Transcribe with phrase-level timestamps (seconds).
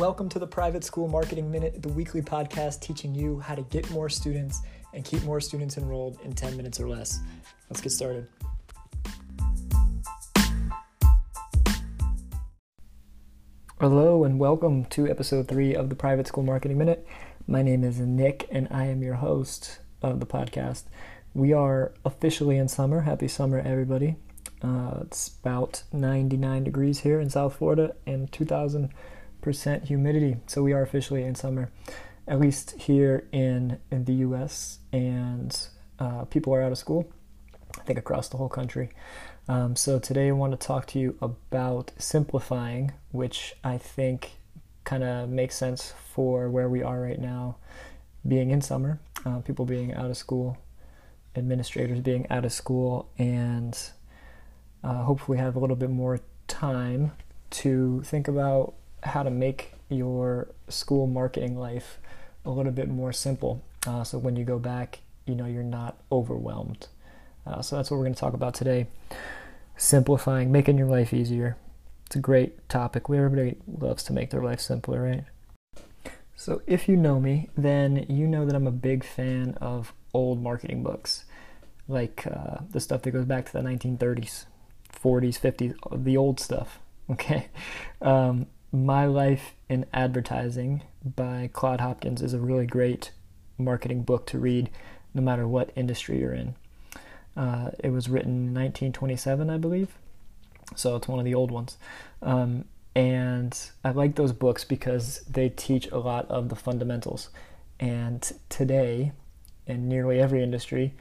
[0.00, 3.90] Welcome to the Private School Marketing Minute, the weekly podcast teaching you how to get
[3.90, 4.62] more students
[4.94, 7.20] and keep more students enrolled in 10 minutes or less.
[7.68, 8.26] Let's get started.
[13.78, 17.06] Hello, and welcome to episode three of the Private School Marketing Minute.
[17.46, 20.84] My name is Nick, and I am your host of the podcast.
[21.34, 23.02] We are officially in summer.
[23.02, 24.16] Happy summer, everybody.
[24.62, 28.88] Uh, it's about 99 degrees here in South Florida and 2000
[29.40, 30.36] percent humidity.
[30.46, 31.70] So we are officially in summer,
[32.26, 34.78] at least here in in the U.S.
[34.92, 35.56] And
[35.98, 37.10] uh, people are out of school.
[37.78, 38.90] I think across the whole country.
[39.48, 44.32] Um, so today I want to talk to you about simplifying, which I think
[44.84, 47.56] kind of makes sense for where we are right now,
[48.26, 50.58] being in summer, uh, people being out of school,
[51.36, 53.78] administrators being out of school, and
[54.82, 57.12] uh, hopefully have a little bit more time
[57.50, 61.98] to think about how to make your school marketing life
[62.44, 63.62] a little bit more simple.
[63.86, 66.88] Uh, so when you go back, you know you're not overwhelmed.
[67.46, 68.86] Uh, so that's what we're going to talk about today.
[69.76, 71.56] Simplifying, making your life easier.
[72.06, 73.04] It's a great topic.
[73.08, 75.24] Everybody loves to make their life simpler, right?
[76.36, 80.42] So if you know me, then you know that I'm a big fan of old
[80.42, 81.24] marketing books,
[81.86, 84.46] like uh, the stuff that goes back to the 1930s,
[84.92, 86.78] 40s, 50s, the old stuff.
[87.10, 87.48] Okay.
[88.00, 93.10] Um, my Life in Advertising by Claude Hopkins is a really great
[93.58, 94.70] marketing book to read
[95.12, 96.54] no matter what industry you're in.
[97.36, 99.88] Uh, it was written in 1927, I believe,
[100.76, 101.78] so it's one of the old ones.
[102.22, 107.30] Um, and I like those books because they teach a lot of the fundamentals.
[107.78, 109.12] And today,
[109.66, 110.94] in nearly every industry,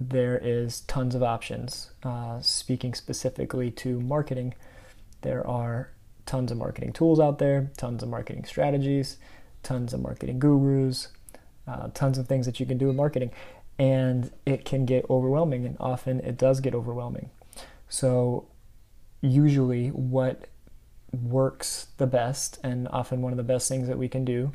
[0.00, 1.90] there is tons of options.
[2.02, 4.54] Uh, speaking specifically to marketing,
[5.22, 5.90] there are
[6.28, 9.16] tons of marketing tools out there, tons of marketing strategies,
[9.62, 11.08] tons of marketing gurus,
[11.66, 13.32] uh, tons of things that you can do in marketing.
[13.78, 17.30] And it can get overwhelming, and often it does get overwhelming.
[17.88, 18.46] So,
[19.22, 20.48] usually, what
[21.12, 24.52] works the best, and often one of the best things that we can do,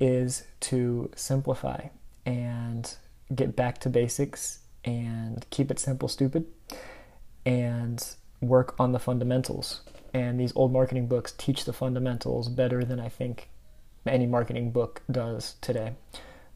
[0.00, 1.88] is to simplify
[2.26, 2.96] and
[3.32, 6.46] get back to basics and keep it simple, stupid,
[7.46, 8.04] and
[8.40, 9.82] work on the fundamentals
[10.14, 13.48] and these old marketing books teach the fundamentals better than I think
[14.06, 15.94] any marketing book does today.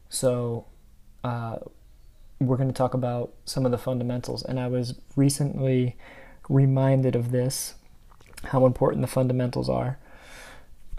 [0.09, 0.65] So,
[1.23, 1.57] uh,
[2.39, 4.43] we're going to talk about some of the fundamentals.
[4.43, 5.97] And I was recently
[6.49, 7.75] reminded of this,
[8.43, 9.97] how important the fundamentals are,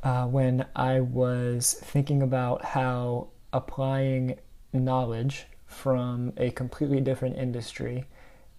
[0.03, 4.39] uh, when I was thinking about how applying
[4.73, 8.05] knowledge from a completely different industry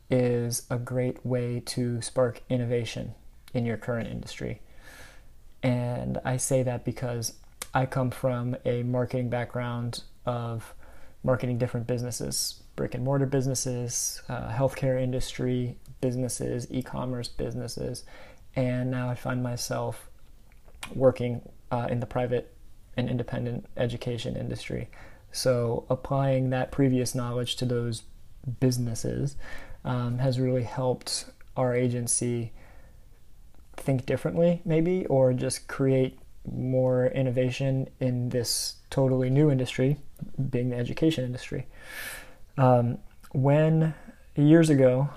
[0.09, 3.13] is a great way to spark innovation
[3.53, 4.61] in your current industry.
[5.63, 7.33] And I say that because
[7.73, 10.73] I come from a marketing background of
[11.23, 18.03] marketing different businesses, brick and mortar businesses, uh, healthcare industry businesses, e commerce businesses,
[18.55, 20.09] and now I find myself
[20.95, 22.53] working uh, in the private
[22.95, 24.89] and independent education industry.
[25.31, 28.03] So applying that previous knowledge to those
[28.59, 29.35] businesses
[29.85, 32.51] um, has really helped our agency
[33.89, 36.19] think differently, maybe, or just create
[36.51, 39.97] more innovation in this totally new industry,
[40.51, 41.65] being the education industry.
[42.55, 42.99] Um,
[43.31, 43.95] when
[44.35, 45.09] years ago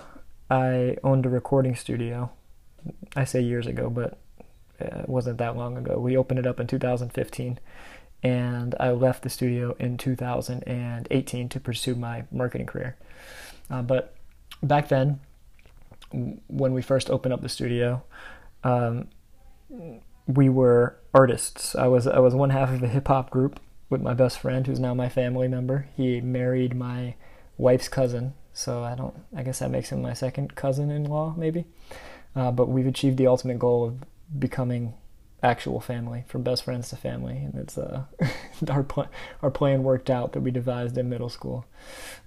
[0.49, 2.31] I owned a recording studio,
[3.15, 4.17] I say years ago, but
[4.79, 5.99] it wasn't that long ago.
[5.99, 7.59] We opened it up in 2015,
[8.23, 12.97] and I left the studio in 2018 to pursue my marketing career.
[13.69, 14.15] Uh, but
[14.63, 15.19] back then,
[16.47, 18.01] when we first opened up the studio,
[18.63, 19.07] um,
[20.27, 21.75] we were artists.
[21.75, 23.59] I was I was one half of a hip hop group
[23.89, 25.87] with my best friend, who's now my family member.
[25.95, 27.15] He married my
[27.57, 29.15] wife's cousin, so I don't.
[29.35, 31.65] I guess that makes him my second cousin-in-law, maybe.
[32.35, 34.95] Uh, but we've achieved the ultimate goal of becoming
[35.43, 38.03] actual family, from best friends to family, and it's uh,
[38.69, 39.09] our pl-
[39.41, 41.65] our plan worked out that we devised in middle school.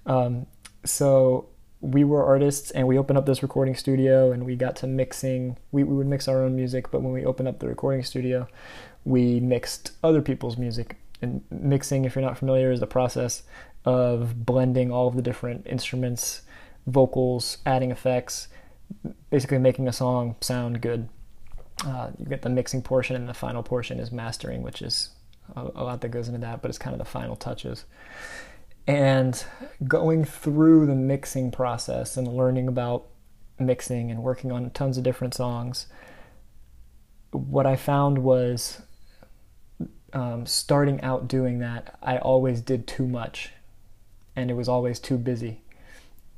[0.05, 0.47] Um,
[0.85, 1.49] so
[1.81, 5.57] we were artists and we opened up this recording studio and we got to mixing
[5.73, 8.49] we, we would mix our own music but when we opened up the recording studio
[9.07, 10.97] we mixed other people's music.
[11.23, 13.45] And mixing if you're not familiar is the process
[13.87, 16.43] of blending all of the different instruments
[16.87, 18.49] vocals adding effects
[19.31, 21.09] basically making a song sound good.
[21.85, 25.11] Uh, you get the mixing portion and the final portion is mastering which is
[25.55, 27.85] a, a lot that goes into that but it's kind of the final touches
[28.87, 29.45] and
[29.87, 33.07] going through the mixing process and learning about
[33.59, 35.87] mixing and working on tons of different songs,
[37.31, 38.83] what I found was
[40.13, 43.53] um, starting out doing that, I always did too much,
[44.35, 45.63] and it was always too busy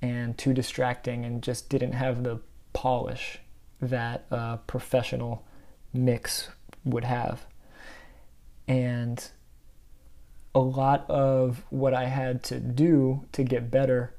[0.01, 2.41] and too distracting, and just didn't have the
[2.73, 3.41] polish
[3.81, 5.45] that a professional
[5.93, 6.49] mix
[6.85, 7.45] would have.
[8.67, 9.29] And
[10.55, 14.15] a lot of what I had to do to get better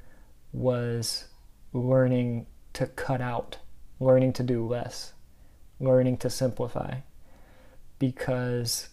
[0.52, 1.26] was
[1.72, 3.58] learning to cut out,
[3.98, 5.12] learning to do less,
[5.78, 6.98] learning to simplify.
[7.98, 8.88] Because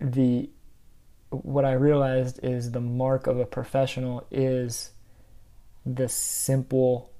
[0.00, 0.50] the
[1.30, 4.90] what I realized is the mark of a professional is
[5.84, 7.12] the simple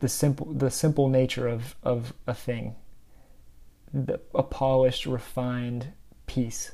[0.00, 2.74] the simple the simple nature of, of a thing.
[3.92, 5.92] The, a polished, refined
[6.26, 6.72] piece.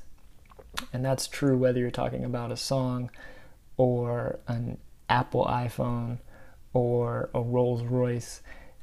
[0.92, 3.10] And that's true whether you're talking about a song
[3.76, 4.78] or an
[5.08, 6.18] Apple iPhone
[6.72, 8.42] or a Rolls Royce.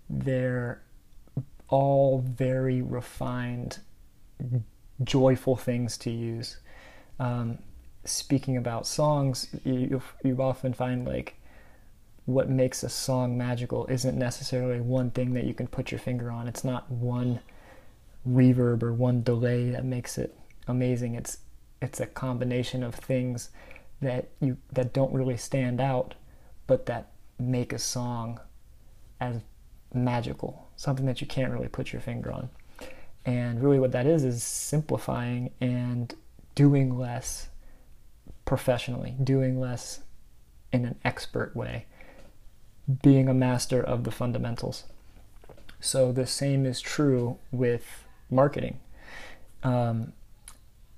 [0.09, 0.81] They're
[1.69, 3.79] all very refined,
[5.03, 6.57] joyful things to use.
[7.19, 7.59] Um,
[8.05, 11.35] speaking about songs, you you often find like
[12.25, 16.31] what makes a song magical isn't necessarily one thing that you can put your finger
[16.31, 16.47] on.
[16.47, 17.39] It's not one
[18.27, 20.35] reverb or one delay that makes it
[20.67, 21.15] amazing.
[21.15, 21.37] It's
[21.83, 23.49] it's a combination of things
[24.01, 26.15] that you that don't really stand out,
[26.65, 28.39] but that make a song
[29.19, 29.41] as
[29.93, 32.49] magical, something that you can't really put your finger on.
[33.25, 36.15] And really, what that is is simplifying and
[36.55, 37.49] doing less
[38.45, 40.01] professionally, doing less
[40.71, 41.85] in an expert way,
[43.01, 44.85] being a master of the fundamentals.
[45.81, 48.79] So, the same is true with marketing.
[49.63, 50.13] Um,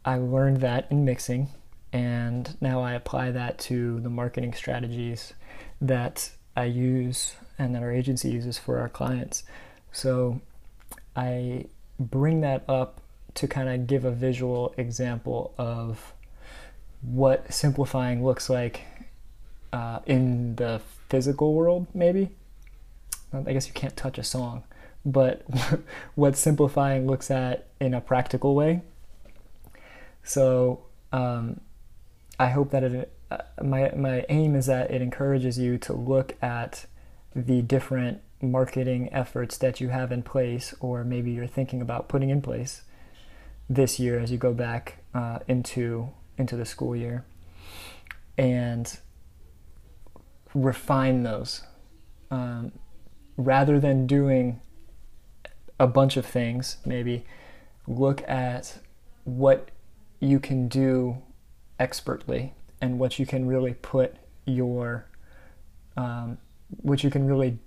[0.05, 1.49] I learned that in mixing,
[1.91, 5.33] and now I apply that to the marketing strategies
[5.81, 9.43] that I use and that our agency uses for our clients.
[9.91, 10.41] So
[11.15, 11.65] I
[11.99, 13.01] bring that up
[13.35, 16.13] to kind of give a visual example of
[17.01, 18.81] what simplifying looks like
[19.73, 22.29] uh, in the physical world, maybe.
[23.33, 24.63] I guess you can't touch a song,
[25.03, 25.43] but
[26.15, 28.81] what simplifying looks at in a practical way.
[30.25, 30.83] So
[31.13, 31.61] um,
[32.37, 36.35] I hope that it, uh, my my aim is that it encourages you to look
[36.41, 36.87] at
[37.35, 42.29] the different marketing efforts that you have in place, or maybe you're thinking about putting
[42.29, 42.81] in place
[43.69, 47.23] this year as you go back uh, into into the school year,
[48.37, 48.99] and
[50.53, 51.63] refine those
[52.31, 52.71] um,
[53.37, 54.59] rather than doing
[55.79, 56.77] a bunch of things.
[56.83, 57.25] Maybe
[57.87, 58.79] look at
[59.23, 59.69] what
[60.25, 61.17] you can do
[61.79, 65.05] expertly and what you can really put your
[65.97, 66.37] um,
[66.81, 67.57] what you can really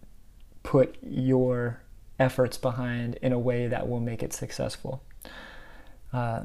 [0.63, 1.81] put your
[2.19, 5.03] efforts behind in a way that will make it successful.
[6.13, 6.45] Uh,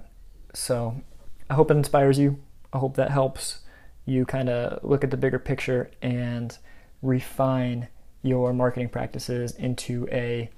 [0.54, 1.02] so
[1.50, 2.40] I hope it inspires you.
[2.72, 3.60] I hope that helps
[4.06, 6.58] you kind of look at the bigger picture and
[7.02, 7.88] refine
[8.22, 10.50] your marketing practices into a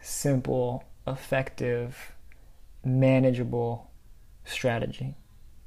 [0.00, 2.12] simple, effective,
[2.84, 3.87] manageable
[4.48, 5.14] strategy.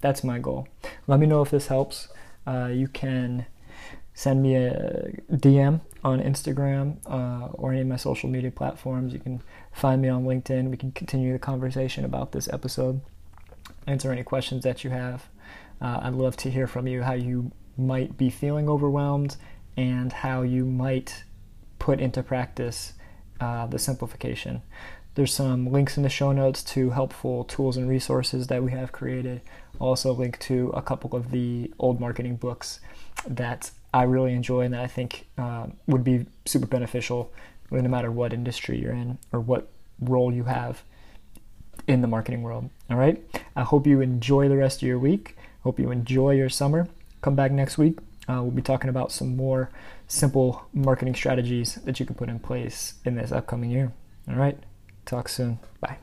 [0.01, 0.67] That's my goal.
[1.07, 2.07] Let me know if this helps.
[2.45, 3.45] Uh, you can
[4.13, 9.13] send me a DM on Instagram uh, or any of my social media platforms.
[9.13, 10.69] You can find me on LinkedIn.
[10.69, 13.01] We can continue the conversation about this episode,
[13.87, 15.29] answer any questions that you have.
[15.79, 19.37] Uh, I'd love to hear from you how you might be feeling overwhelmed
[19.77, 21.23] and how you might
[21.79, 22.93] put into practice
[23.39, 24.61] uh, the simplification.
[25.15, 28.91] There's some links in the show notes to helpful tools and resources that we have
[28.91, 29.41] created.
[29.79, 32.79] I'll Also, link to a couple of the old marketing books
[33.27, 37.31] that I really enjoy and that I think uh, would be super beneficial
[37.71, 40.83] no matter what industry you're in or what role you have
[41.87, 42.69] in the marketing world.
[42.89, 43.21] All right.
[43.55, 45.37] I hope you enjoy the rest of your week.
[45.63, 46.87] Hope you enjoy your summer.
[47.21, 47.97] Come back next week.
[48.29, 49.71] Uh, we'll be talking about some more
[50.07, 53.91] simple marketing strategies that you can put in place in this upcoming year.
[54.29, 54.57] All right.
[55.11, 55.59] Talk soon.
[55.81, 55.97] Bye.